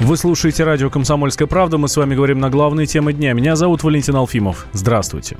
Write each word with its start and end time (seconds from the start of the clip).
Вы 0.00 0.16
слушаете 0.16 0.62
радио 0.62 0.90
«Комсомольская 0.90 1.48
правда». 1.48 1.76
Мы 1.76 1.88
с 1.88 1.96
вами 1.96 2.14
говорим 2.14 2.38
на 2.38 2.50
главные 2.50 2.86
темы 2.86 3.12
дня. 3.12 3.32
Меня 3.32 3.56
зовут 3.56 3.82
Валентин 3.82 4.14
Алфимов. 4.14 4.68
Здравствуйте. 4.72 5.36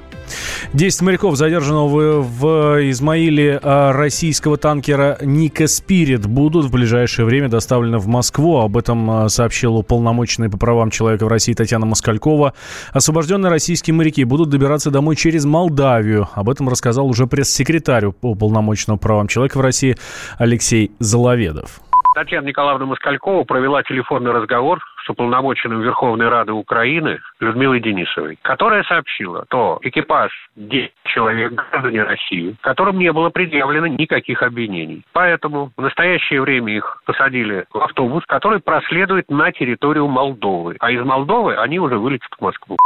Десять 0.73 1.01
моряков, 1.01 1.37
задержанного 1.37 2.23
в, 2.23 2.91
Измаиле 2.91 3.61
а, 3.63 3.93
российского 3.93 4.57
танкера 4.57 5.17
«Ника 5.23 5.69
Спирит», 5.69 6.27
будут 6.27 6.67
в 6.67 6.73
ближайшее 6.73 7.25
время 7.25 7.49
доставлены 7.49 7.99
в 7.99 8.09
Москву. 8.09 8.59
Об 8.59 8.77
этом 8.77 9.09
а, 9.09 9.29
сообщила 9.29 9.75
уполномоченная 9.75 10.51
по 10.51 10.59
правам 10.59 10.91
человека 10.91 11.27
в 11.27 11.29
России 11.29 11.55
Татьяна 11.55 11.87
Москалькова. 11.87 12.53
Освобожденные 12.93 13.51
российские 13.51 13.95
моряки 13.95 14.25
будут 14.25 14.49
добираться 14.49 14.91
домой 14.91 15.15
через 15.15 15.45
Молдавию. 15.45 16.29
Об 16.35 16.51
этом 16.51 16.69
рассказал 16.69 17.07
уже 17.07 17.29
пресс-секретарь 17.29 18.07
уполномоченного 18.07 18.97
по 18.99 19.05
правам 19.05 19.29
человека 19.29 19.59
в 19.59 19.61
России 19.61 19.97
Алексей 20.37 20.91
Заловедов. 20.99 21.81
Татьяна 22.19 22.49
Николаевна 22.49 22.85
Москалькова 22.87 23.45
провела 23.45 23.85
телефонный 23.85 24.33
разговор 24.33 24.81
с 25.05 25.09
уполномоченным 25.09 25.83
Верховной 25.83 26.29
Рады 26.29 26.51
Украины 26.51 27.21
Людмилой 27.39 27.79
Денисовой, 27.79 28.41
которая 28.43 28.83
сообщила, 28.83 29.45
что 29.47 29.79
экипаж 29.83 30.33
10 30.57 30.91
человек 31.05 31.53
граждане 31.53 32.03
России, 32.03 32.57
которым 32.61 32.99
не 32.99 33.13
было 33.13 33.31
предъявлено 33.31 33.87
никаких 33.87 34.43
обвинений. 34.43 35.05
Поэтому 35.13 35.71
в 35.77 35.81
настоящее 35.81 36.41
время 36.41 36.75
их 36.75 37.01
посадили 37.07 37.67
в 37.73 37.79
автобус, 37.79 38.25
который 38.27 38.59
проследует 38.59 39.31
на 39.31 39.53
территорию 39.53 40.09
Молдовы. 40.09 40.75
А 40.81 40.91
из 40.91 41.01
Молдовы 41.05 41.55
они 41.55 41.79
уже 41.79 41.99
вылетят 41.99 42.33
в 42.37 42.43
Москву. 42.43 42.77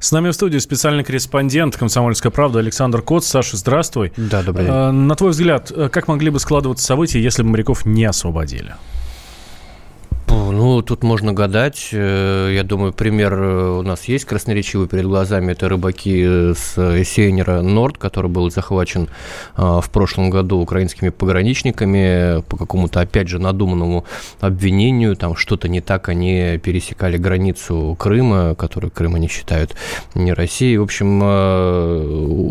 С 0.00 0.12
нами 0.12 0.30
в 0.30 0.32
студии 0.32 0.58
специальный 0.58 1.04
корреспондент 1.04 1.76
«Комсомольской 1.76 2.30
правды» 2.30 2.58
Александр 2.58 3.02
Коц. 3.02 3.26
Саша, 3.26 3.56
здравствуй. 3.56 4.12
Да, 4.16 4.42
добрый 4.42 4.66
день. 4.66 4.74
Э, 4.74 4.90
на 4.90 5.14
твой 5.14 5.30
взгляд, 5.30 5.70
э, 5.74 5.88
как 5.88 6.08
могли 6.08 6.30
бы 6.30 6.40
складываться 6.40 6.84
события, 6.84 7.22
если 7.22 7.42
бы 7.42 7.50
моряков 7.50 7.84
не 7.84 8.04
освободили? 8.04 8.74
Ну, 10.30 10.82
тут 10.82 11.02
можно 11.02 11.32
гадать. 11.32 11.88
Э, 11.92 12.50
я 12.52 12.62
думаю, 12.62 12.92
пример 12.92 13.32
э, 13.32 13.78
у 13.78 13.82
нас 13.82 14.04
есть 14.04 14.26
красноречивый 14.26 14.86
перед 14.86 15.06
глазами. 15.06 15.52
Это 15.52 15.68
рыбаки 15.68 16.22
э, 16.26 16.54
с 16.54 17.04
Сейнера 17.04 17.62
Норд, 17.62 17.96
который 17.96 18.30
был 18.30 18.50
захвачен 18.50 19.08
в 19.56 19.88
прошлом 19.92 20.30
году 20.30 20.58
украинскими 20.58 21.08
пограничниками 21.08 22.42
по 22.48 22.56
какому-то, 22.56 23.00
опять 23.00 23.28
же, 23.28 23.38
надуманному 23.38 24.04
обвинению. 24.40 25.16
Там 25.16 25.36
что-то 25.36 25.68
не 25.68 25.80
так, 25.80 26.08
они 26.08 26.58
пересекали 26.62 27.16
границу 27.16 27.96
Крыма, 27.98 28.54
который 28.54 28.90
Крым 28.90 29.14
они 29.14 29.28
считают 29.28 29.74
не 30.14 30.32
Россией. 30.32 30.78
В 30.78 30.82
общем, 30.82 31.22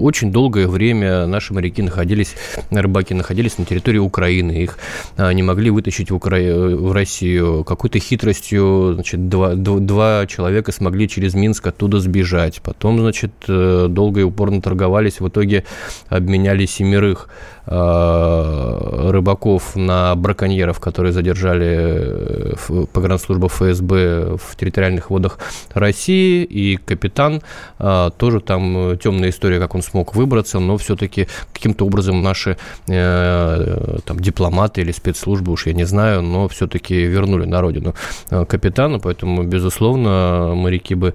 очень 0.04 0.32
долгое 0.32 0.68
время 0.68 1.28
наши 1.28 1.54
моряки 1.54 1.82
находились, 1.82 2.36
рыбаки 2.72 3.14
находились 3.14 3.58
на 3.58 3.66
территории 3.66 4.00
Украины. 4.00 4.64
Их 4.64 4.80
не 5.18 5.44
могли 5.44 5.70
вытащить 5.70 6.12
в, 6.12 6.16
Укра... 6.16 6.38
в 6.38 6.92
Россию 6.92 7.64
какой-то 7.68 8.00
хитростью, 8.00 8.94
значит, 8.96 9.30
два, 9.30 9.54
два 9.56 10.26
человека 10.26 10.72
смогли 10.72 11.08
через 11.08 11.36
Минск 11.36 11.68
оттуда 11.68 12.00
сбежать. 12.00 12.62
Потом, 12.62 13.00
значит, 13.00 13.32
э, 13.48 13.88
долго 13.90 14.22
и 14.22 14.24
упорно 14.24 14.62
торговались, 14.62 15.20
в 15.20 15.28
итоге 15.28 15.66
обменяли 16.08 16.66
семерых 16.66 17.30
рыбаков 17.68 19.76
на 19.76 20.16
браконьеров, 20.16 20.80
которые 20.80 21.12
задержали 21.12 21.68
э, 21.70 22.54
погранслужба 22.94 23.50
ФСБ 23.50 24.38
в 24.38 24.56
территориальных 24.56 25.10
водах 25.10 25.40
России, 25.74 26.44
и 26.44 26.78
капитан, 26.78 27.42
э, 27.80 28.10
тоже 28.18 28.40
там 28.40 28.98
темная 28.98 29.30
история, 29.30 29.60
как 29.60 29.76
он 29.76 29.82
смог 29.82 30.16
выбраться, 30.16 30.60
но 30.60 30.78
все-таки 30.78 31.28
каким-то 31.54 31.86
образом 31.86 32.22
наши 32.22 32.58
там, 32.88 34.20
дипломаты 34.20 34.82
или 34.82 34.92
спецслужбы, 34.92 35.52
уж 35.52 35.68
я 35.68 35.74
не 35.74 35.86
знаю, 35.86 36.22
но 36.22 36.48
все-таки 36.48 36.96
вернули 36.96 37.46
на 37.46 37.62
родину 37.62 37.96
капитана, 38.30 39.00
поэтому, 39.00 39.44
безусловно, 39.44 40.54
моряки 40.56 40.96
бы 40.96 41.14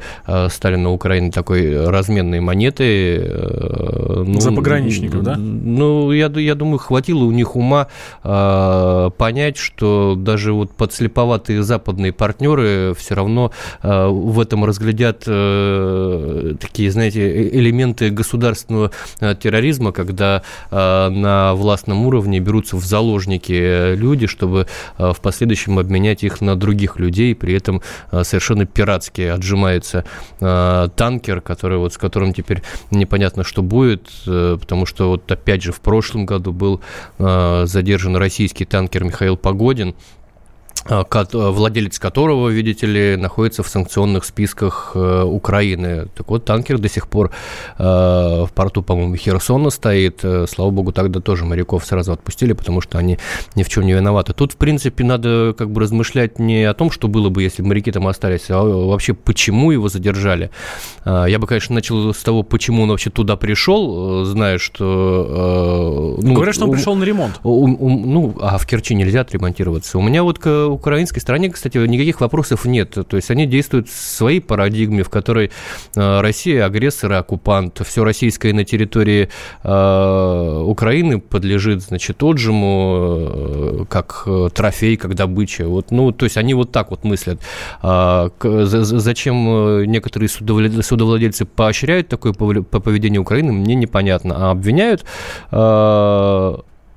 стали 0.49 0.77
на 0.77 0.91
Украине 0.91 1.31
такой 1.31 1.89
разменной 1.89 2.41
монетой. 2.41 3.19
Ну, 4.27 4.41
За 4.41 4.53
пограничников, 4.53 5.23
да? 5.23 5.37
Ну, 5.37 6.13
я, 6.13 6.29
я 6.45 6.55
думаю, 6.55 6.79
хватило 6.79 7.25
у 7.25 7.31
них 7.31 7.57
ума 7.57 7.89
э, 8.25 9.11
понять, 9.17 9.57
что 9.57 10.15
даже 10.17 10.53
вот 10.53 10.73
подслеповатые 10.73 11.63
западные 11.63 12.13
партнеры 12.13 12.95
все 12.97 13.15
равно 13.15 13.53
э, 13.83 14.07
в 14.09 14.41
этом 14.41 14.65
разглядят 14.65 15.25
э, 15.27 16.55
такие, 16.61 16.91
знаете, 16.91 17.21
э, 17.21 17.49
элементы 17.59 18.11
государственного 18.11 18.91
э, 19.21 19.35
терроризма, 19.35 19.93
когда 19.93 20.43
э, 20.71 21.09
на 21.09 21.55
властном 21.55 22.07
уровне 22.07 22.41
берутся 22.41 22.77
в 22.77 22.85
заложники 22.85 23.95
люди, 23.95 24.27
чтобы 24.27 24.67
э, 24.99 25.13
в 25.13 25.21
последующем 25.21 25.79
обменять 25.79 26.25
их 26.25 26.41
на 26.41 26.57
других 26.57 26.99
людей, 26.99 27.35
при 27.35 27.55
этом 27.55 27.83
э, 28.11 28.25
совершенно 28.25 28.67
пиратски 28.67 29.23
отжимается 29.23 30.05
э, 30.41 30.89
танкер, 30.97 31.41
который 31.41 31.79
вот 31.79 31.93
с 31.93 31.99
которым 31.99 32.33
теперь 32.33 32.63
непонятно, 32.91 33.45
что 33.45 33.63
будет, 33.63 34.11
э, 34.27 34.57
потому 34.61 34.87
что 34.87 35.11
вот 35.11 35.31
опять 35.31 35.63
же 35.63 35.73
в 35.73 35.81
прошлом 35.81 36.27
году 36.27 36.32
был 36.39 36.81
э, 37.19 37.65
задержан 37.67 38.17
российский 38.17 38.65
танкер 38.65 39.05
Михаил 39.05 39.37
Погодин, 39.37 39.95
владелец 40.89 41.99
которого, 41.99 42.49
видите 42.49 42.87
ли, 42.87 43.17
находится 43.17 43.63
в 43.63 43.69
санкционных 43.69 44.25
списках 44.25 44.93
э, 44.95 45.23
Украины. 45.23 46.09
Так 46.17 46.29
вот, 46.29 46.45
танкер 46.45 46.79
до 46.79 46.89
сих 46.89 47.09
пор 47.09 47.31
э, 47.79 47.83
в 47.83 48.51
порту, 48.55 48.83
по-моему, 48.83 49.17
Херсона 49.17 49.71
стоит. 49.71 50.21
Э, 50.23 50.47
слава 50.49 50.71
богу, 50.71 50.93
тогда 50.93 51.21
тоже 51.21 51.45
моряков 51.45 51.85
сразу 51.85 52.13
отпустили, 52.13 52.53
потому 52.53 52.81
что 52.81 52.99
они 52.99 53.19
ни 53.55 53.63
в 53.63 53.69
чем 53.69 53.85
не 53.85 53.93
виноваты. 53.93 54.33
Тут, 54.33 54.53
в 54.53 54.57
принципе, 54.57 55.05
надо 55.05 55.55
как 55.57 55.71
бы 55.71 55.81
размышлять 55.81 56.39
не 56.39 56.65
о 56.65 56.75
том, 56.75 56.91
что 56.91 57.09
было 57.09 57.29
бы, 57.29 57.43
если 57.43 57.63
бы 57.63 57.69
моряки 57.69 57.93
там 57.93 58.09
остались, 58.09 58.51
а 58.51 58.63
вообще, 58.63 59.15
почему 59.15 59.71
его 59.71 59.89
задержали. 59.89 60.51
Я 61.05 61.39
бы, 61.39 61.47
конечно, 61.47 61.75
начал 61.75 62.13
с 62.13 62.23
того, 62.23 62.43
почему 62.43 62.83
он 62.83 62.91
вообще 62.91 63.11
туда 63.11 63.37
пришел, 63.37 64.25
зная, 64.25 64.59
что... 64.59 66.19
Ну, 66.21 66.35
Говорят, 66.35 66.55
что 66.55 66.65
он 66.65 66.73
пришел 66.73 66.95
на 66.95 67.05
ремонт. 67.05 67.41
Ну, 67.45 68.35
а 68.41 68.59
в 68.59 68.67
Керчи 68.67 68.95
нельзя 68.95 69.21
отремонтироваться. 69.21 69.99
У 69.99 70.03
меня 70.03 70.23
вот 70.23 70.39
украинской 70.73 71.21
стороне, 71.21 71.51
кстати, 71.51 71.79
никаких 71.79 72.21
вопросов 72.21 72.65
нет. 72.65 72.91
То 72.91 73.17
есть 73.17 73.31
они 73.31 73.47
действуют 73.47 73.89
в 73.89 73.95
своей 73.95 74.41
парадигме, 74.41 75.03
в 75.03 75.11
которой 75.11 75.51
э, 75.97 76.21
Россия 76.21 76.65
агрессор 76.65 77.13
и 77.13 77.15
оккупант. 77.17 77.81
Все 77.87 78.05
российское 78.05 78.53
на 78.53 78.65
территории 78.65 79.29
э, 79.63 80.63
Украины 80.67 81.21
подлежит, 81.21 81.83
значит, 81.83 82.23
отжиму, 82.23 83.29
э, 83.83 83.85
как 83.89 84.27
трофей, 84.55 84.97
как 84.97 85.15
добыча. 85.15 85.67
Вот, 85.67 85.91
ну, 85.91 86.13
то 86.13 86.25
есть 86.25 86.37
они 86.37 86.55
вот 86.55 86.73
так 86.73 86.91
вот 86.91 87.05
мыслят. 87.05 87.41
А, 87.83 88.31
зачем 88.43 89.83
некоторые 89.85 90.29
судовладельцы 90.29 91.45
поощряют 91.45 92.09
такое 92.09 92.33
поведение 92.33 93.21
Украины, 93.21 93.53
мне 93.53 93.75
непонятно. 93.75 94.49
А 94.49 94.51
обвиняют 94.51 95.05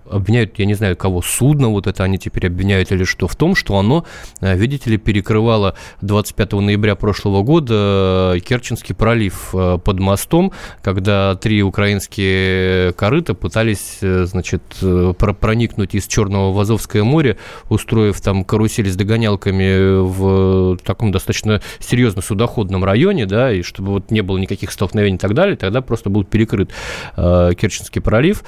обвиняют, 0.09 0.57
я 0.59 0.65
не 0.65 0.73
знаю, 0.73 0.95
кого, 0.95 1.21
судно, 1.21 1.69
вот 1.69 1.87
это 1.87 2.03
они 2.03 2.17
теперь 2.17 2.47
обвиняют 2.47 2.91
или 2.91 3.03
что, 3.03 3.27
в 3.27 3.35
том, 3.35 3.55
что 3.55 3.77
оно, 3.77 4.05
э, 4.41 4.55
видите 4.55 4.89
ли, 4.89 4.97
перекрывало 4.97 5.75
25 6.01 6.53
ноября 6.53 6.95
прошлого 6.95 7.43
года 7.43 8.33
э, 8.35 8.39
Керченский 8.39 8.95
пролив 8.95 9.53
э, 9.53 9.77
под 9.83 9.99
мостом, 9.99 10.51
когда 10.81 11.35
три 11.35 11.63
украинские 11.63 12.93
корыта 12.93 13.33
пытались, 13.33 13.99
значит, 14.01 14.61
проникнуть 15.39 15.95
из 15.95 16.07
Черного 16.07 16.51
в 16.51 16.59
Азовское 16.59 17.03
море, 17.03 17.37
устроив 17.69 18.21
там 18.21 18.43
карусель 18.43 18.89
с 18.89 18.95
догонялками 18.95 19.99
в 19.99 20.77
таком 20.83 21.11
достаточно 21.11 21.61
серьезно 21.79 22.21
судоходном 22.21 22.83
районе, 22.83 23.25
да, 23.25 23.51
и 23.51 23.61
чтобы 23.61 23.91
вот 23.91 24.11
не 24.11 24.21
было 24.21 24.37
никаких 24.37 24.71
столкновений 24.71 25.15
и 25.15 25.19
так 25.19 25.33
далее, 25.33 25.55
тогда 25.55 25.81
просто 25.81 26.09
был 26.09 26.23
перекрыт 26.23 26.71
Керченский 27.15 28.01
пролив 28.01 28.43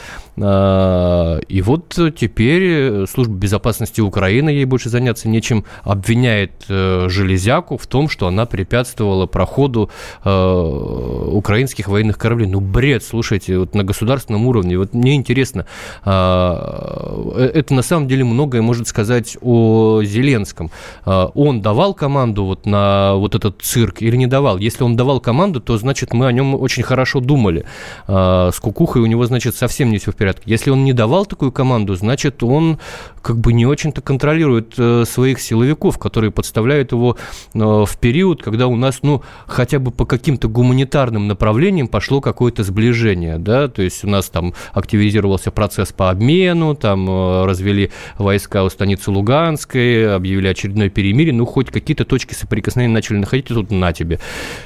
и 1.48 1.62
вот 1.62 1.98
теперь 2.16 2.64
э, 2.64 3.06
служба 3.08 3.36
безопасности 3.36 4.02
Украины, 4.02 4.50
ей 4.50 4.66
больше 4.66 4.90
заняться 4.90 5.30
нечем, 5.30 5.66
обвиняет 5.84 6.52
э, 6.70 7.08
Железяку 7.10 7.78
в 7.78 7.88
том, 7.88 8.10
что 8.10 8.28
она 8.28 8.46
препятствовала 8.46 9.26
проходу 9.26 9.90
э, 10.24 11.30
украинских 11.32 11.88
военных 11.88 12.18
кораблей. 12.18 12.48
Ну, 12.48 12.60
бред, 12.60 13.04
слушайте, 13.04 13.58
вот 13.60 13.76
на 13.76 13.84
государственном 13.84 14.46
уровне. 14.46 14.78
Вот 14.78 14.94
мне 14.94 15.16
интересно, 15.16 15.66
а, 16.04 17.34
э, 17.36 17.52
это 17.54 17.74
на 17.74 17.82
самом 17.82 18.08
деле 18.08 18.24
многое 18.24 18.62
может 18.62 18.88
сказать 18.88 19.38
о 19.42 20.02
Зеленском. 20.04 20.72
А, 21.06 21.28
он 21.34 21.62
давал 21.62 21.94
команду 21.94 22.46
вот 22.46 22.66
на 22.66 23.16
вот 23.16 23.36
этот 23.36 23.62
цирк 23.62 24.02
или 24.02 24.16
не 24.16 24.28
давал? 24.28 24.58
Если 24.58 24.84
он 24.84 24.96
давал 24.96 25.20
команду, 25.20 25.62
то, 25.62 25.78
значит, 25.78 26.14
мы 26.14 26.28
о 26.28 26.32
нем 26.32 26.56
очень 26.56 26.84
хорошо 26.84 27.20
думали. 27.20 27.66
А, 28.08 28.52
с 28.52 28.60
кукухой 28.60 29.02
у 29.02 29.06
него, 29.06 29.26
значит, 29.26 29.56
совсем 29.56 29.92
не 29.92 29.98
все 29.98 30.12
в 30.12 30.16
порядке. 30.16 30.44
Если 30.46 30.70
он 30.70 30.84
не 30.84 30.94
давал 30.94 31.26
такую 31.38 31.52
команду, 31.52 31.94
значит, 31.94 32.42
он 32.42 32.80
как 33.22 33.38
бы 33.38 33.52
не 33.52 33.66
очень-то 33.66 34.02
контролирует 34.02 34.74
э, 34.78 35.04
своих 35.06 35.42
силовиков, 35.42 36.00
которые 36.00 36.32
подставляют 36.32 36.94
его 36.94 37.18
э, 37.54 37.60
в 37.60 37.90
период, 38.00 38.42
когда 38.42 38.68
у 38.68 38.76
нас, 38.76 39.00
ну, 39.04 39.22
хотя 39.46 39.80
бы 39.80 39.92
по 39.92 40.06
каким-то 40.06 40.48
гуманитарным 40.48 41.28
направлениям 41.28 41.90
пошло 41.90 42.22
какое-то 42.22 42.64
сближение, 42.64 43.38
да, 43.38 43.68
то 43.68 43.82
есть 43.82 44.06
у 44.06 44.08
нас 44.10 44.30
там 44.30 44.54
активизировался 44.72 45.52
процесс 45.52 45.92
по 45.92 46.10
обмену, 46.10 46.74
там 46.74 47.08
э, 47.08 47.46
развели 47.46 47.92
войска 48.18 48.64
у 48.64 48.70
станицы 48.70 49.12
Луганской, 49.12 50.16
объявили 50.16 50.48
очередное 50.48 50.90
перемирие, 50.90 51.34
ну, 51.34 51.46
хоть 51.46 51.70
какие-то 51.70 52.06
точки 52.06 52.34
соприкосновения 52.34 52.94
начали 52.94 53.18
находить, 53.18 53.52
и 53.52 53.54
тут 53.54 53.72
на 53.72 53.92
тебе. 53.92 54.20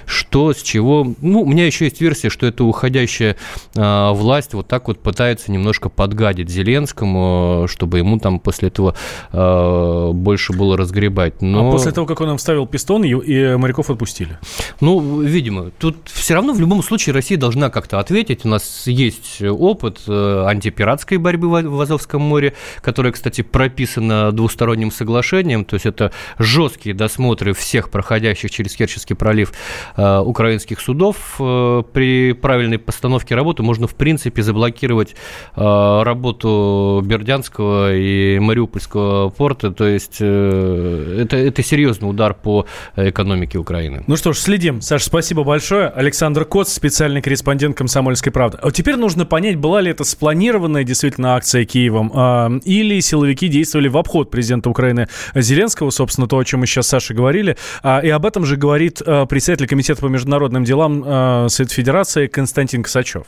Что, 0.06 0.54
с 0.54 0.62
чего? 0.62 1.16
Ну, 1.20 1.42
у 1.42 1.48
меня 1.48 1.66
еще 1.66 1.86
есть 1.86 2.00
версия, 2.00 2.30
что 2.30 2.46
это 2.46 2.64
уходящая 2.64 3.36
э, 3.76 4.12
власть 4.12 4.54
вот 4.54 4.68
так 4.68 4.88
вот 4.88 5.00
пытается 5.00 5.52
немножко 5.52 5.90
подгадить 5.90 6.52
Зеленскому, 6.62 7.66
чтобы 7.68 7.98
ему 7.98 8.20
там 8.20 8.40
после 8.40 8.68
этого 8.68 8.96
э, 9.32 10.12
больше 10.14 10.54
было 10.54 10.78
разгребать. 10.78 11.42
Но... 11.42 11.70
А 11.70 11.72
после 11.72 11.92
того, 11.92 12.06
как 12.06 12.22
он 12.22 12.32
им 12.32 12.38
вставил 12.38 12.68
пистон, 12.68 13.04
и, 13.04 13.10
и 13.10 13.56
моряков 13.56 13.90
отпустили? 13.90 14.38
Ну, 14.80 15.22
видимо. 15.22 15.72
Тут 15.80 15.96
все 16.06 16.36
равно 16.36 16.54
в 16.54 16.60
любом 16.60 16.84
случае 16.84 17.14
Россия 17.14 17.38
должна 17.38 17.70
как-то 17.70 18.00
ответить. 18.00 18.46
У 18.46 18.48
нас 18.48 18.88
есть 18.88 19.42
опыт 19.42 20.02
э, 20.08 20.46
антипиратской 20.48 21.18
борьбы 21.18 21.48
в 21.50 21.82
Азовском 21.82 22.22
море, 22.22 22.54
которая, 22.82 23.12
кстати, 23.12 23.42
прописана 23.42 24.32
двусторонним 24.32 24.92
соглашением. 24.92 25.66
То 25.66 25.76
есть 25.76 25.86
это 25.86 26.12
жесткие 26.38 26.94
досмотры 26.96 27.54
всех 27.54 27.90
проходящих 27.90 28.52
через 28.52 28.76
Керченский 28.76 29.16
пролив 29.16 29.52
э, 29.96 30.20
украинских 30.20 30.80
судов. 30.80 31.36
Э, 31.40 31.84
при 31.92 32.34
правильной 32.34 32.78
постановке 32.78 33.36
работы 33.36 33.64
можно, 33.64 33.88
в 33.88 33.96
принципе, 33.96 34.44
заблокировать 34.44 35.16
работу 35.56 36.51
Бердянского 37.04 37.96
и 37.96 38.40
Мариупольского 38.40 39.30
порта. 39.30 39.72
То 39.72 39.88
есть 39.88 40.22
это, 40.22 41.38
это 41.38 41.64
серьезный 41.64 42.10
удар 42.10 42.34
по 42.34 42.66
экономике 42.96 43.58
Украины. 43.58 44.04
Ну 44.08 44.16
что 44.16 44.34
ж, 44.34 44.38
следим. 44.38 44.82
Саша, 44.82 45.06
спасибо 45.06 45.44
большое. 45.44 45.88
Александр 45.88 46.46
Коц, 46.46 46.70
специальный 46.70 47.22
корреспондент 47.22 47.78
«Комсомольской 47.78 48.32
правды». 48.32 48.58
А 48.62 48.72
теперь 48.72 48.96
нужно 48.96 49.26
понять, 49.26 49.58
была 49.58 49.82
ли 49.82 49.92
это 49.92 50.04
спланированная 50.04 50.84
действительно 50.84 51.36
акция 51.36 51.66
Киевом, 51.66 52.12
э, 52.14 52.60
или 52.66 53.00
силовики 53.00 53.48
действовали 53.48 53.88
в 53.88 53.98
обход 53.98 54.32
президента 54.32 54.70
Украины 54.70 55.08
Зеленского, 55.36 55.90
собственно, 55.90 56.28
то, 56.28 56.38
о 56.38 56.46
чем 56.46 56.62
мы 56.62 56.68
сейчас 56.68 56.88
с 56.88 56.90
Сашей 56.90 57.16
говорили. 57.16 57.58
А, 57.84 58.00
и 58.00 58.10
об 58.10 58.26
этом 58.26 58.46
же 58.46 58.58
говорит 58.58 59.02
э, 59.06 59.26
председатель 59.28 59.68
Комитета 59.68 60.02
по 60.02 60.08
международным 60.08 60.64
делам 60.64 61.04
э, 61.06 61.48
Совет 61.50 61.72
Федерации 61.72 62.28
Константин 62.28 62.84
Косачев. 62.84 63.26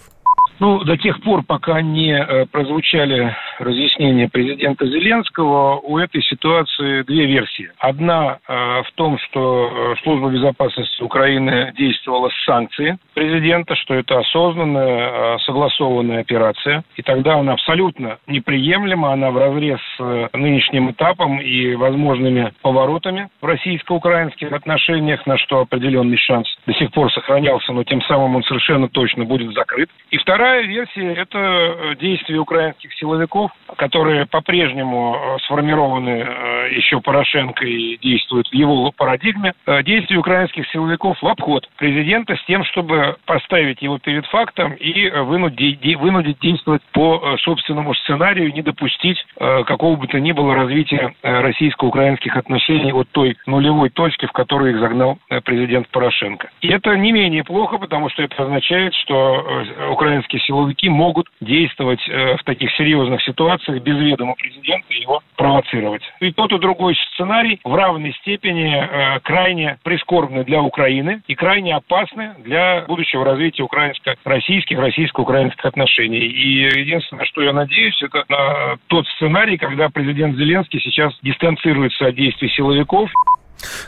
Ну, 0.60 0.84
до 0.84 0.98
тех 0.98 1.22
пор, 1.22 1.44
пока 1.44 1.82
не 1.82 2.14
э, 2.14 2.46
прозвучали 2.46 3.36
разъяснения 3.60 4.30
президента 4.30 4.86
Зеленского, 4.86 5.80
у 5.80 5.98
этой 5.98 6.22
ситуации 6.24 7.04
две 7.04 7.26
версии. 7.26 7.72
Одна 7.80 8.40
э, 8.48 8.82
в 8.84 8.92
том, 8.96 9.18
что 9.20 9.94
э, 9.94 9.96
Служба 10.04 10.30
безопасности 10.30 11.02
Украины 11.02 11.74
действовала 11.78 12.30
с 12.30 12.46
санкцией 12.46 12.98
президента, 13.14 13.76
что 13.76 13.94
это 13.94 14.20
осознанная, 14.20 15.38
согласованная 15.40 16.22
операция. 16.22 16.84
И 16.96 17.02
тогда 17.02 17.36
она 17.36 17.54
абсолютно 17.54 18.18
неприемлема, 18.28 19.14
она 19.14 19.32
в 19.32 19.38
разрез 19.38 19.80
с 19.98 20.30
нынешним 20.34 20.92
этапом 20.92 21.40
и 21.40 21.76
возможными 21.76 22.54
поворотами 22.62 23.30
в 23.42 23.46
российско-украинских 23.46 24.52
отношениях, 24.52 25.26
на 25.26 25.38
что 25.38 25.60
определенный 25.62 26.18
шанс 26.18 26.48
до 26.66 26.74
сих 26.74 26.92
пор 26.92 27.12
сохранялся, 27.12 27.72
но 27.72 27.84
тем 27.84 28.02
самым 28.04 28.36
он 28.36 28.44
совершенно 28.44 28.90
точно 28.90 29.26
будет 29.26 29.54
закрыт. 29.54 29.90
И 30.12 30.18
вторая 30.18 30.64
версия– 30.64 31.14
это 31.16 31.38
э, 31.38 31.96
действия 32.00 32.38
украинских 32.38 32.94
силовиков, 32.94 33.43
которые 33.78 34.26
по-прежнему 34.26 35.16
э, 35.16 35.38
сформированы 35.46 36.10
э, 36.10 36.74
еще 36.74 37.02
Порошенко 37.02 37.66
и 37.66 37.98
действуют 37.98 38.48
в 38.48 38.54
его 38.54 38.92
парадигме. 38.92 39.54
Действия 39.84 40.18
украинских 40.18 40.68
силовиков 40.70 41.22
в 41.22 41.28
обход 41.28 41.68
президента 41.78 42.36
с 42.36 42.46
тем, 42.46 42.64
чтобы 42.66 43.18
поставить 43.26 43.82
его 43.82 43.98
перед 43.98 44.26
фактом 44.28 44.74
и 44.74 45.10
вынудить, 45.10 45.96
вынудить 45.98 46.40
действовать 46.40 46.82
по 46.92 47.38
собственному 47.42 47.94
сценарию, 47.96 48.54
не 48.54 48.62
допустить 48.62 49.24
какого 49.38 49.96
бы 49.96 50.08
то 50.08 50.20
ни 50.20 50.32
было 50.32 50.56
развития 50.56 51.14
российско-украинских 51.22 52.36
отношений 52.38 52.92
от 52.92 53.10
той 53.10 53.38
нулевой 53.46 53.90
точки, 53.90 54.26
в 54.26 54.32
которую 54.32 54.72
их 54.72 54.80
загнал 54.80 55.18
президент 55.44 55.88
Порошенко. 55.90 56.50
И 56.62 56.70
это 56.70 56.96
не 56.96 57.12
менее 57.12 57.44
плохо, 57.44 57.78
потому 57.78 58.10
что 58.10 58.24
это 58.24 58.44
означает, 58.44 58.94
что 58.96 59.64
украинские 59.92 60.42
силовики 60.42 60.90
могут 60.90 61.28
действовать 61.42 62.02
э, 62.08 62.38
в 62.38 62.44
таких 62.44 62.72
серьезных 62.76 63.22
ситуациях 63.22 63.33
без 63.80 63.98
ведома 63.98 64.36
президента 64.36 64.94
его 64.94 65.22
провоцировать. 65.36 66.04
И 66.20 66.32
тот 66.32 66.52
и 66.52 66.60
другой 66.60 66.96
сценарий 67.14 67.60
в 67.64 67.74
равной 67.74 68.14
степени 68.14 68.76
э, 68.76 69.20
крайне 69.22 69.78
прискорбны 69.84 70.44
для 70.44 70.62
Украины 70.62 71.22
и 71.28 71.36
крайне 71.36 71.76
опасны 71.76 72.36
для 72.40 72.86
будущего 72.88 73.26
развития 73.26 73.64
украинско-российских, 73.64 74.78
российско-украинских 74.78 75.66
отношений. 75.66 76.20
И 76.20 76.80
единственное, 76.80 77.26
что 77.26 77.42
я 77.42 77.54
надеюсь, 77.54 78.02
это 78.02 78.24
на 78.30 78.78
тот 78.88 79.08
сценарий, 79.16 79.58
когда 79.58 79.90
президент 79.90 80.38
Зеленский 80.38 80.80
сейчас 80.82 81.14
дистанцируется 81.22 82.08
от 82.08 82.16
действий 82.16 82.50
силовиков. 82.50 83.10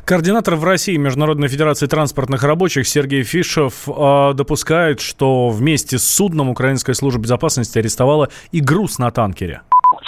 Координатор 0.06 0.56
в 0.56 0.64
России 0.64 0.98
Международной 0.98 1.48
Федерации 1.48 1.88
транспортных 1.88 2.44
рабочих 2.44 2.88
Сергей 2.88 3.24
Фишев 3.24 3.88
э, 3.88 4.34
допускает, 4.34 5.00
что 5.00 5.50
вместе 5.50 5.98
с 5.98 6.04
судном 6.04 6.50
Украинская 6.50 6.96
служба 6.96 7.22
безопасности 7.22 7.80
арестовала 7.80 8.30
и 8.52 8.60
груз 8.60 9.00
на 9.00 9.12
танкере 9.12 9.62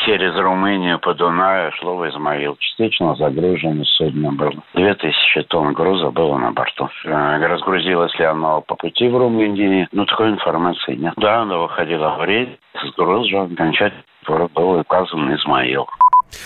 через 0.07 0.33
Румынию 0.37 0.99
по 0.99 1.13
Дунаю 1.13 1.71
шло 1.73 1.97
в 1.97 2.07
Измаил. 2.07 2.55
Частично 2.59 3.13
загружено 3.15 3.83
судно 3.83 4.31
было. 4.31 4.53
Две 4.73 4.95
тысячи 4.95 5.43
тонн 5.43 5.73
груза 5.73 6.11
было 6.11 6.37
на 6.37 6.51
борту. 6.51 6.87
Э, 7.03 7.45
разгрузилось 7.45 8.17
ли 8.17 8.23
оно 8.23 8.61
по 8.61 8.75
пути 8.75 9.09
в 9.09 9.17
Румынии? 9.17 9.87
Ну, 9.91 10.05
такой 10.05 10.29
информации 10.29 10.95
нет. 10.95 11.13
Да, 11.17 11.41
оно 11.41 11.63
выходило 11.63 12.15
в 12.17 12.23
рейс 12.23 12.47
с 12.73 12.95
грузом. 12.95 13.51
Окончательно 13.51 14.47
был 14.55 14.79
указан 14.79 15.35
Измаил. 15.35 15.87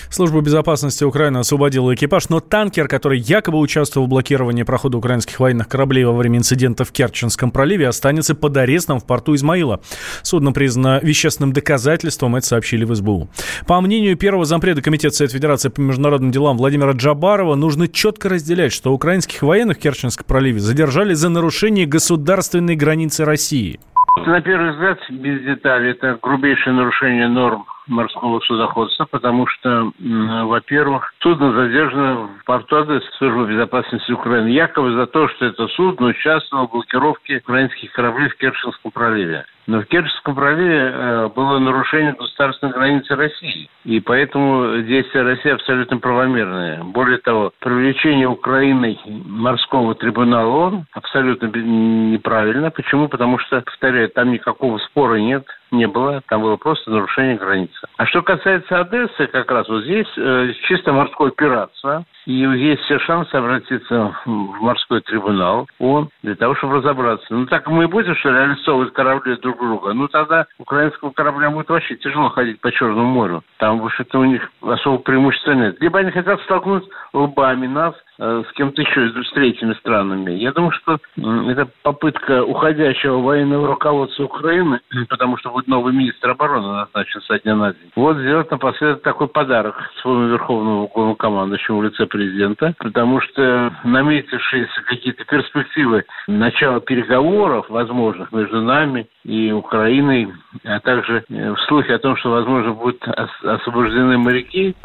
Служба 0.10 0.42
безопасности 0.42 1.04
Украины 1.04 1.38
освободила 1.38 1.94
экипаж, 1.94 2.30
но 2.30 2.40
танкер, 2.40 2.88
который 2.88 3.20
якобы 3.20 3.60
участвовал 3.60 4.08
в 4.08 4.10
блокировании 4.10 4.64
прохода 4.64 4.98
украинских 4.98 5.40
военных 5.40 5.68
кораблей 5.68 6.04
во 6.06 6.14
время 6.14 6.40
инцидента 6.40 6.86
в 6.86 6.92
Керченском 6.92 7.52
проливе, 7.52 7.88
останется 7.88 8.36
под 8.36 8.58
арестом 8.58 9.00
в 9.00 9.06
порту 9.06 9.36
Измаила. 9.36 9.82
Судно 10.24 10.52
признано 10.52 11.00
вещественным 11.02 11.54
доказательством, 11.54 12.36
это 12.36 12.48
сообщили 12.48 12.84
в 12.84 12.94
СБУ. 12.96 13.30
По 13.68 13.80
мнению 13.82 14.18
первого 14.18 14.46
зампреда 14.46 14.82
Комитета 14.82 15.16
Совет 15.16 15.32
Федерации 15.32 15.70
по 15.70 15.80
международным 15.82 16.32
делам 16.32 16.58
Владимира 16.58 16.92
Джабарова, 16.92 17.56
нужно 17.56 17.88
четко 17.88 18.30
разделять, 18.30 18.74
что 18.74 18.94
украинских 18.94 19.42
военных 19.42 19.78
в 19.78 19.80
Керченском 19.80 20.26
проливе 20.26 20.60
задержали 20.60 21.14
за 21.14 21.30
нарушение 21.30 21.86
государственной 21.86 22.76
границы 22.76 23.26
России. 23.26 23.80
На 24.18 24.42
первый 24.42 24.72
взгляд, 24.72 25.00
без 25.10 25.42
деталей, 25.42 25.92
это 25.92 26.20
грубейшее 26.22 26.74
нарушение 26.74 27.28
норм 27.28 27.66
морского 27.88 28.40
судоходства, 28.42 29.06
потому 29.06 29.48
что, 29.48 29.92
во-первых, 30.00 31.14
судно 31.22 31.54
задержано 31.54 32.28
в 32.28 32.46
порту 32.46 32.78
адрес 32.78 33.04
службы 33.18 33.48
безопасности 33.48 34.12
Украины, 34.12 34.48
якобы 34.50 34.94
за 34.94 35.08
то, 35.08 35.28
что 35.30 35.46
это 35.46 35.68
судно 35.70 36.08
участвовало 36.08 36.68
в 36.68 36.72
блокировке 36.72 37.38
украинских 37.38 37.92
кораблей 37.94 38.30
в 38.30 38.38
Керченском 38.38 38.92
проливе. 38.92 39.46
Но 39.68 39.82
в 39.82 39.86
Керченском 39.86 40.36
проливе 40.36 40.92
э, 40.94 41.30
было 41.36 41.60
нарушение 41.60 42.14
государственной 42.14 42.74
границы 42.74 43.16
России. 43.16 43.70
И 43.86 44.00
поэтому 44.00 44.82
действия 44.82 45.22
России 45.22 45.50
абсолютно 45.50 45.98
правомерные. 45.98 46.84
Более 46.84 47.20
того, 47.20 47.52
привлечение 47.60 48.28
Украины 48.28 49.00
морского 49.06 49.96
трибунала 49.96 50.48
ООН 50.48 50.86
абсолютно 50.94 51.48
неправильно. 51.48 52.72
Почему? 52.72 53.08
Потому 53.08 53.40
что, 53.40 53.62
повторяю, 53.62 54.10
там 54.10 54.32
никакого 54.32 54.78
спора 54.80 55.16
нет 55.16 55.46
не 55.72 55.88
было, 55.88 56.22
там 56.28 56.42
было 56.42 56.58
просто 56.58 56.92
нарушение 56.92 57.38
границы. 57.38 57.88
А 57.98 58.06
что 58.06 58.22
касается 58.22 58.80
Одессы, 58.80 59.28
как 59.28 59.50
раз 59.52 59.68
вот 59.70 59.84
здесь 59.84 60.08
э, 60.18 60.54
чисто 60.68 60.94
морское 60.94 61.32
пиратство, 61.32 62.06
и 62.26 62.34
есть 62.34 62.82
все 62.84 63.00
шансы 63.00 63.34
обратиться 63.36 64.16
в 64.26 64.62
морской 64.62 65.02
трибунал, 65.02 65.68
он, 65.80 66.10
для 66.24 66.36
того, 66.36 66.56
чтобы 66.56 66.78
разобраться. 66.78 67.26
Ну, 67.30 67.46
так 67.48 67.68
мы 67.68 67.86
и 67.86 67.88
будем, 67.88 68.16
что 68.16 68.30
ли, 68.32 68.40
арестовывать 68.40 68.94
корабли 68.94 69.36
друг 69.38 69.58
друга? 69.58 69.94
Ну, 69.94 70.08
тогда 70.08 70.46
украинского 70.60 71.12
корабля 71.12 71.50
будет 71.50 71.70
вообще 71.70 71.96
тяжело 71.96 72.30
ходить 72.30 72.60
по 72.62 72.72
Черному 72.72 73.10
морю. 73.10 73.44
Там, 73.58 73.80
в 73.80 73.86
общем-то, 73.86 74.20
у 74.20 74.26
них 74.26 74.52
особого 74.62 75.00
преимущества 75.00 75.52
нет. 75.52 75.78
Либо 75.80 76.00
они 76.00 76.12
хотят 76.12 76.40
столкнуть 76.42 76.84
лбами 77.14 77.68
нас 77.68 77.96
с 78.22 78.54
кем-то 78.54 78.82
еще, 78.82 79.10
с 79.24 79.32
третьими 79.32 79.74
странами. 79.74 80.32
Я 80.32 80.52
думаю, 80.52 80.72
что 80.74 81.00
это 81.18 81.68
попытка 81.82 82.44
уходящего 82.44 83.18
военного 83.18 83.68
руководства 83.68 84.26
Украины, 84.26 84.80
потому 85.10 85.38
что 85.38 85.50
будет 85.50 85.68
новый 85.68 85.94
министр 85.94 86.30
обороны 86.30 86.68
назначен 86.68 87.22
со 87.22 87.40
дня 87.40 87.56
на 87.56 87.74
день. 87.74 87.92
Вот 87.96 88.18
сделать 88.18 88.52
напоследок 88.52 89.02
такой 89.02 89.28
подарок 89.28 89.76
своему 90.02 90.28
верховному 90.28 90.88
главнокомандующему 90.94 91.80
в 91.80 91.84
лице 91.84 92.06
президента, 92.06 92.74
потому 92.78 93.22
что 93.22 93.74
наметившиеся 93.84 94.82
какие-то 94.88 95.26
перспективы 95.26 96.06
начала 96.28 96.80
переговоров 96.80 97.70
возможных 97.70 98.32
между 98.32 98.62
нами 98.62 99.08
и 99.24 99.52
Украиной, 99.52 100.32
а 100.64 100.80
также 100.80 101.24
э, 101.28 101.54
в 101.54 101.60
слухе 101.62 101.96
о 101.96 102.00
том, 102.00 102.16
что, 102.18 102.32
возможно, 102.32 102.74
будут 102.74 103.04
освобождены 103.08 104.18
моряки, 104.18 104.76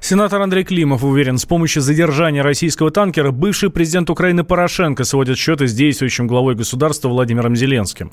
Сенатор 0.00 0.40
Андрей 0.40 0.64
Климов 0.64 1.04
уверен, 1.04 1.38
с 1.38 1.44
помощью 1.44 1.82
задержания 1.82 2.42
российского 2.42 2.90
танкера 2.90 3.30
бывший 3.30 3.70
президент 3.70 4.10
Украины 4.10 4.44
Порошенко 4.44 5.04
сводит 5.04 5.38
счеты 5.38 5.66
с 5.66 5.74
действующим 5.74 6.26
главой 6.26 6.54
государства 6.54 7.08
Владимиром 7.08 7.54
Зеленским 7.54 8.10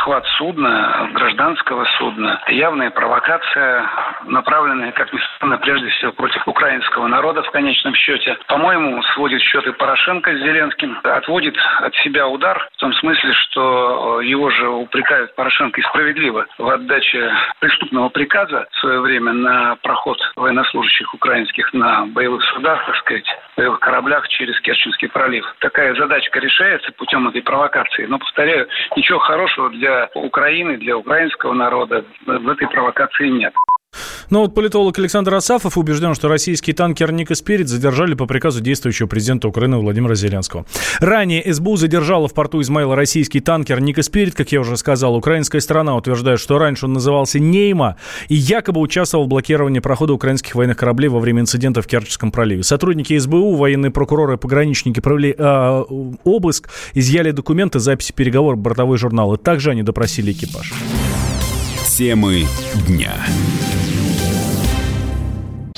захват 0.00 0.26
судна, 0.38 1.10
гражданского 1.12 1.84
судна, 1.98 2.40
явная 2.48 2.90
провокация, 2.90 3.84
направленная, 4.24 4.92
как 4.92 5.12
ни 5.12 5.18
странно, 5.36 5.58
прежде 5.58 5.88
всего 5.90 6.12
против 6.12 6.48
украинского 6.48 7.06
народа 7.06 7.42
в 7.42 7.50
конечном 7.50 7.94
счете. 7.94 8.38
По-моему, 8.46 9.02
сводит 9.14 9.42
счеты 9.42 9.72
Порошенко 9.72 10.32
с 10.32 10.38
Зеленским, 10.38 10.98
отводит 11.04 11.54
от 11.80 11.94
себя 11.96 12.26
удар 12.26 12.66
в 12.72 12.80
том 12.80 12.94
смысле, 12.94 13.32
что 13.34 14.22
его 14.22 14.48
же 14.50 14.68
упрекают 14.70 15.34
Порошенко 15.34 15.80
и 15.80 15.84
справедливо 15.84 16.46
в 16.56 16.68
отдаче 16.68 17.30
преступного 17.60 18.08
приказа 18.08 18.66
в 18.70 18.76
свое 18.78 19.00
время 19.00 19.32
на 19.32 19.76
проход 19.82 20.18
военнослужащих 20.36 21.12
украинских 21.12 21.74
на 21.74 22.06
боевых 22.06 22.42
судах, 22.54 22.86
так 22.86 22.96
сказать, 22.96 23.26
боевых 23.56 23.80
кораблях 23.80 24.26
через 24.28 24.58
Керченский 24.60 25.08
пролив. 25.08 25.44
Такая 25.58 25.94
задачка 25.94 26.40
решается 26.40 26.90
путем 26.92 27.28
этой 27.28 27.42
провокации. 27.42 28.06
Но, 28.06 28.18
повторяю, 28.18 28.66
ничего 28.96 29.18
хорошего 29.18 29.68
для 29.68 29.89
Украины, 30.14 30.76
для 30.76 30.96
украинского 30.96 31.52
народа 31.54 32.04
в 32.26 32.48
этой 32.48 32.68
провокации 32.68 33.28
нет. 33.28 33.54
Но 34.30 34.42
вот 34.42 34.54
политолог 34.54 34.96
Александр 34.98 35.34
Асафов 35.34 35.76
убежден, 35.76 36.14
что 36.14 36.28
российский 36.28 36.72
танкер 36.72 37.12
Ника 37.12 37.34
Спирит 37.34 37.68
задержали 37.68 38.14
по 38.14 38.26
приказу 38.26 38.60
действующего 38.60 39.08
президента 39.08 39.48
Украины 39.48 39.78
Владимира 39.78 40.14
Зеленского. 40.14 40.64
Ранее 41.00 41.52
СБУ 41.52 41.76
задержала 41.76 42.28
в 42.28 42.34
порту 42.34 42.60
Измаила 42.60 42.94
российский 42.94 43.40
танкер 43.40 43.80
Ника 43.80 44.02
Спирит, 44.02 44.34
как 44.34 44.52
я 44.52 44.60
уже 44.60 44.76
сказал. 44.76 45.16
Украинская 45.16 45.60
сторона 45.60 45.96
утверждает, 45.96 46.38
что 46.38 46.58
раньше 46.58 46.86
он 46.86 46.92
назывался 46.92 47.40
Нейма 47.40 47.96
и 48.28 48.36
якобы 48.36 48.80
участвовал 48.80 49.24
в 49.24 49.28
блокировании 49.28 49.80
прохода 49.80 50.12
украинских 50.12 50.54
военных 50.54 50.76
кораблей 50.76 51.08
во 51.08 51.18
время 51.18 51.40
инцидента 51.40 51.82
в 51.82 51.88
Керченском 51.88 52.30
проливе. 52.30 52.62
Сотрудники 52.62 53.18
СБУ, 53.18 53.56
военные 53.56 53.90
прокуроры 53.90 54.34
и 54.34 54.36
пограничники 54.36 55.00
провели 55.00 55.34
э, 55.36 55.84
обыск, 56.24 56.70
изъяли 56.94 57.32
документы, 57.32 57.80
записи 57.80 58.12
переговоров, 58.12 58.60
бортовые 58.60 58.98
журналы. 58.98 59.38
Также 59.38 59.70
они 59.70 59.82
допросили 59.82 60.30
экипаж. 60.30 60.72
Темы 61.84 62.44
дня. 62.86 63.12